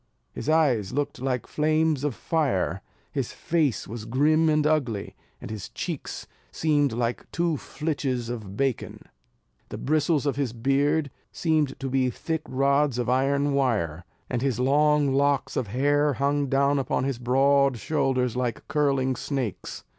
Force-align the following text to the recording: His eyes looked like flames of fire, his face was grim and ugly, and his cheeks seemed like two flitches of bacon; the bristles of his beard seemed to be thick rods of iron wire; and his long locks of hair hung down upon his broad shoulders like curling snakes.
His 0.33 0.49
eyes 0.49 0.91
looked 0.93 1.21
like 1.21 1.45
flames 1.45 2.03
of 2.03 2.15
fire, 2.15 2.81
his 3.11 3.33
face 3.33 3.87
was 3.87 4.05
grim 4.05 4.49
and 4.49 4.65
ugly, 4.65 5.15
and 5.39 5.51
his 5.51 5.69
cheeks 5.69 6.25
seemed 6.51 6.91
like 6.91 7.29
two 7.31 7.55
flitches 7.55 8.27
of 8.27 8.57
bacon; 8.57 9.03
the 9.69 9.77
bristles 9.77 10.25
of 10.25 10.37
his 10.37 10.53
beard 10.53 11.11
seemed 11.31 11.79
to 11.79 11.87
be 11.87 12.09
thick 12.09 12.41
rods 12.49 12.97
of 12.97 13.09
iron 13.09 13.53
wire; 13.53 14.03
and 14.27 14.41
his 14.41 14.59
long 14.59 15.13
locks 15.13 15.55
of 15.55 15.67
hair 15.67 16.13
hung 16.13 16.47
down 16.47 16.79
upon 16.79 17.03
his 17.03 17.19
broad 17.19 17.77
shoulders 17.77 18.35
like 18.35 18.67
curling 18.67 19.15
snakes. 19.15 19.83